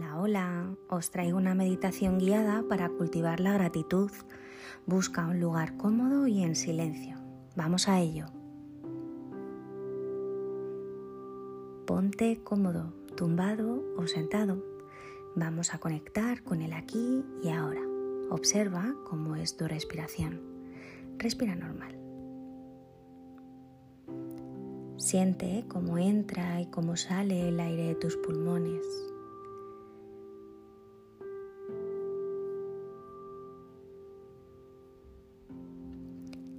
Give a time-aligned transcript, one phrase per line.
[0.00, 0.76] Hola, hola.
[0.88, 4.10] Os traigo una meditación guiada para cultivar la gratitud.
[4.86, 7.18] Busca un lugar cómodo y en silencio.
[7.54, 8.24] Vamos a ello.
[11.86, 14.64] Ponte cómodo, tumbado o sentado.
[15.36, 17.82] Vamos a conectar con el aquí y ahora.
[18.30, 20.40] Observa cómo es tu respiración.
[21.18, 21.94] Respira normal.
[24.96, 29.09] Siente cómo entra y cómo sale el aire de tus pulmones.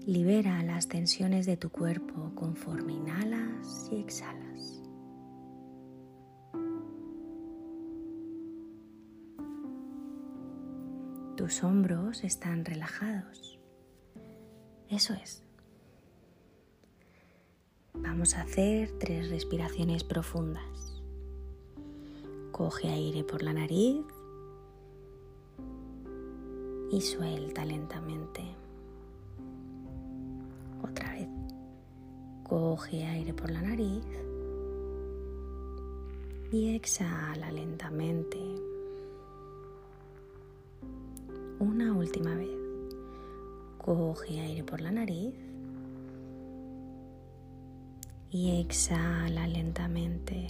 [0.08, 4.82] Libera las tensiones de tu cuerpo conforme inhalas y exhalas.
[11.38, 13.60] Tus hombros están relajados.
[14.90, 15.44] Eso es.
[17.94, 21.04] Vamos a hacer tres respiraciones profundas.
[22.52, 24.04] Coge aire por la nariz
[26.92, 28.61] y suelta lentamente.
[32.52, 34.04] Coge aire por la nariz
[36.52, 38.38] y exhala lentamente.
[41.60, 42.50] Una última vez.
[43.78, 45.34] Coge aire por la nariz
[48.32, 50.50] y exhala lentamente.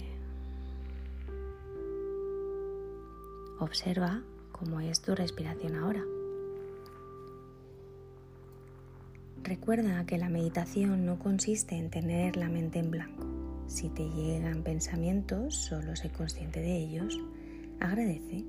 [3.60, 6.02] Observa cómo es tu respiración ahora.
[9.44, 13.26] Recuerda que la meditación no consiste en tener la mente en blanco.
[13.66, 17.18] Si te llegan pensamientos, solo sé consciente de ellos,
[17.80, 18.44] agradece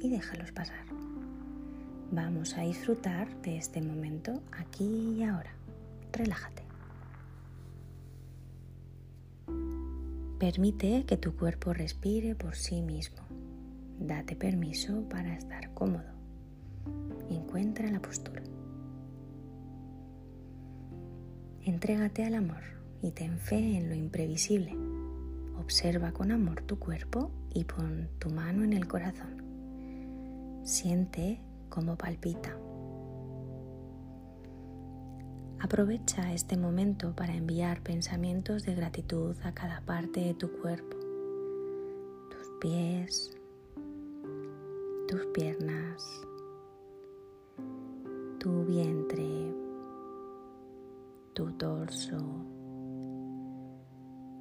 [0.00, 0.86] y déjalos pasar.
[2.10, 5.52] Vamos a disfrutar de este momento aquí y ahora.
[6.12, 6.62] Relájate.
[10.38, 13.18] Permite que tu cuerpo respire por sí mismo.
[14.00, 16.10] Date permiso para estar cómodo.
[17.28, 18.47] Encuentra la postura.
[21.68, 22.62] Entrégate al amor
[23.02, 24.74] y ten fe en lo imprevisible.
[25.60, 29.42] Observa con amor tu cuerpo y pon tu mano en el corazón.
[30.64, 32.56] Siente cómo palpita.
[35.60, 40.96] Aprovecha este momento para enviar pensamientos de gratitud a cada parte de tu cuerpo,
[42.30, 43.36] tus pies,
[45.06, 46.02] tus piernas,
[48.38, 49.37] tu vientre,
[51.38, 52.18] tu torso,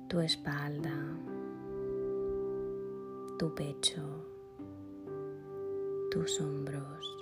[0.07, 0.97] tu espalda,
[3.37, 4.01] tu pecho,
[6.09, 7.17] tus hombros,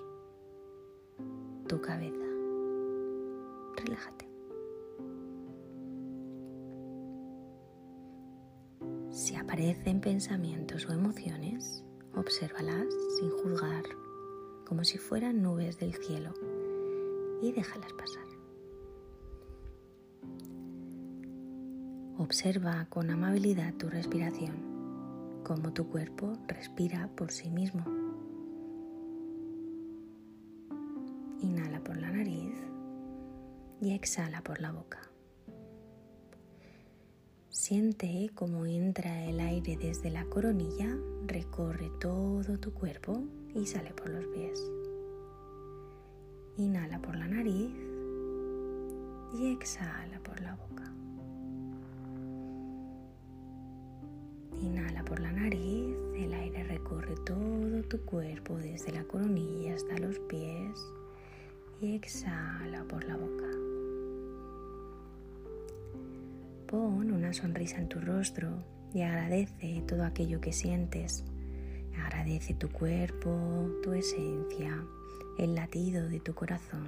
[1.68, 2.26] tu cabeza
[3.76, 4.30] relájate.
[9.12, 11.84] Si aparecen pensamientos o emociones,
[12.16, 12.88] obsérvalas
[13.20, 13.84] sin juzgar,
[14.66, 16.32] como si fueran nubes del cielo,
[17.42, 18.25] y déjalas pasar.
[22.26, 24.56] Observa con amabilidad tu respiración,
[25.44, 27.86] como tu cuerpo respira por sí mismo.
[31.40, 32.56] Inhala por la nariz
[33.80, 35.02] y exhala por la boca.
[37.50, 40.98] Siente cómo entra el aire desde la coronilla,
[41.28, 43.22] recorre todo tu cuerpo
[43.54, 44.60] y sale por los pies.
[46.58, 47.72] Inhala por la nariz
[49.38, 50.75] y exhala por la boca.
[56.86, 60.80] Recorre todo tu cuerpo desde la coronilla hasta los pies
[61.82, 63.48] y exhala por la boca.
[66.68, 68.50] Pon una sonrisa en tu rostro
[68.94, 71.24] y agradece todo aquello que sientes.
[72.04, 74.86] Agradece tu cuerpo, tu esencia,
[75.40, 76.88] el latido de tu corazón.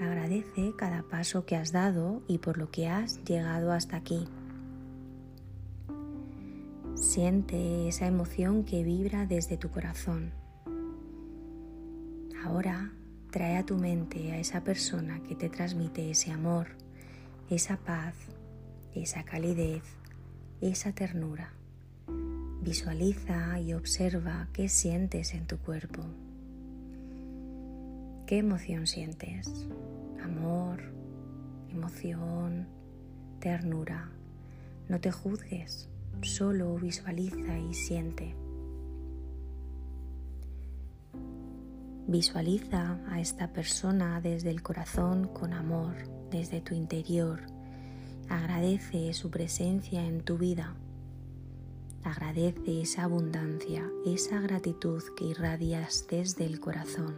[0.00, 4.28] Agradece cada paso que has dado y por lo que has llegado hasta aquí.
[7.10, 10.30] Siente esa emoción que vibra desde tu corazón.
[12.44, 12.92] Ahora
[13.32, 16.68] trae a tu mente a esa persona que te transmite ese amor,
[17.50, 18.14] esa paz,
[18.94, 19.82] esa calidez,
[20.60, 21.52] esa ternura.
[22.62, 26.04] Visualiza y observa qué sientes en tu cuerpo.
[28.28, 29.66] ¿Qué emoción sientes?
[30.22, 30.80] Amor,
[31.72, 32.68] emoción,
[33.40, 34.12] ternura.
[34.88, 35.88] No te juzgues,
[36.22, 38.34] solo visualiza y siente.
[42.06, 45.94] Visualiza a esta persona desde el corazón con amor,
[46.30, 47.40] desde tu interior
[48.30, 50.76] Agradece su presencia en tu vida.
[52.04, 57.16] Agradece esa abundancia, esa gratitud que irradias desde el corazón.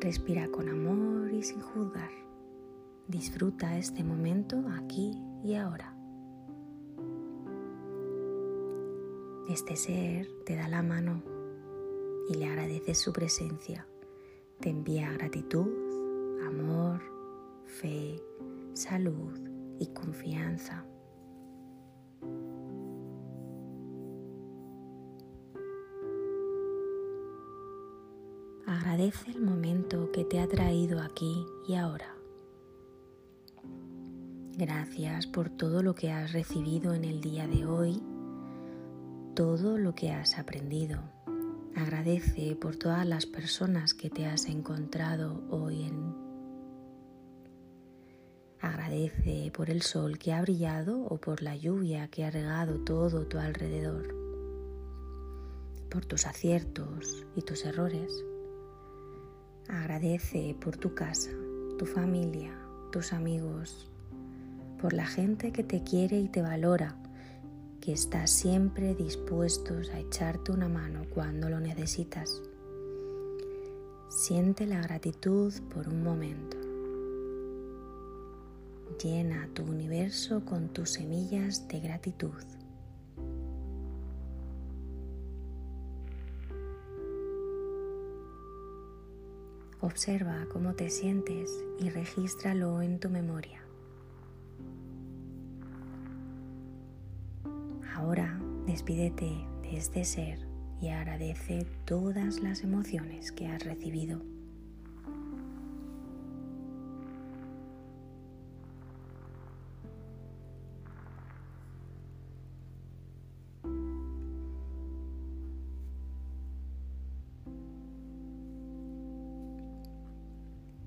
[0.00, 2.27] Respira con amor y sin juzgar.
[3.08, 5.96] Disfruta este momento aquí y ahora.
[9.48, 11.22] Este ser te da la mano
[12.28, 13.88] y le agradeces su presencia.
[14.60, 15.70] Te envía gratitud,
[16.46, 17.00] amor,
[17.64, 18.22] fe,
[18.74, 19.40] salud
[19.78, 20.84] y confianza.
[28.66, 32.17] Agradece el momento que te ha traído aquí y ahora.
[34.58, 38.02] Gracias por todo lo que has recibido en el día de hoy,
[39.36, 40.98] todo lo que has aprendido.
[41.76, 46.12] Agradece por todas las personas que te has encontrado hoy en...
[48.60, 53.28] Agradece por el sol que ha brillado o por la lluvia que ha regado todo
[53.28, 54.12] tu alrededor,
[55.88, 58.24] por tus aciertos y tus errores.
[59.68, 61.30] Agradece por tu casa,
[61.78, 62.58] tu familia,
[62.90, 63.88] tus amigos,
[64.80, 66.96] por la gente que te quiere y te valora
[67.80, 72.42] que estás siempre dispuestos a echarte una mano cuando lo necesitas.
[74.08, 76.56] Siente la gratitud por un momento.
[79.02, 82.44] Llena tu universo con tus semillas de gratitud.
[89.80, 93.67] Observa cómo te sientes y regístralo en tu memoria.
[97.98, 100.38] Ahora despídete de este ser
[100.80, 104.22] y agradece todas las emociones que has recibido.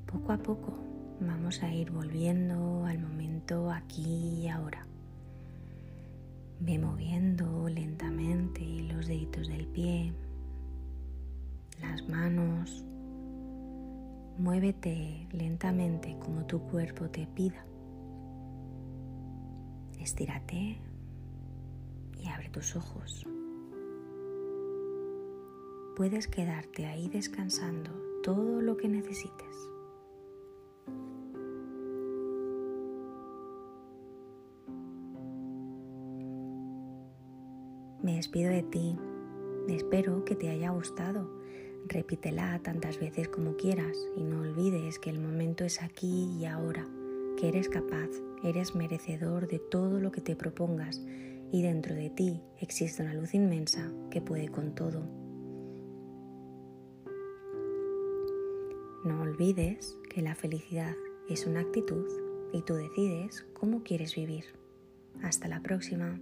[0.06, 0.74] Poco a poco
[1.20, 4.88] vamos a ir volviendo al momento aquí y ahora.
[6.64, 8.62] Ve moviendo lentamente
[8.94, 10.14] los deditos del pie,
[11.82, 12.86] las manos.
[14.38, 17.66] Muévete lentamente como tu cuerpo te pida.
[20.00, 20.78] Estírate
[22.20, 23.26] y abre tus ojos.
[25.96, 27.90] Puedes quedarte ahí descansando
[28.22, 29.71] todo lo que necesites.
[38.04, 38.98] Me despido de ti.
[39.68, 41.30] Espero que te haya gustado.
[41.88, 46.88] Repítela tantas veces como quieras y no olvides que el momento es aquí y ahora,
[47.38, 48.10] que eres capaz,
[48.44, 51.02] eres merecedor de todo lo que te propongas
[51.52, 55.04] y dentro de ti existe una luz inmensa que puede con todo.
[59.04, 60.96] No olvides que la felicidad
[61.30, 62.08] es una actitud
[62.52, 64.46] y tú decides cómo quieres vivir.
[65.22, 66.20] Hasta la próxima.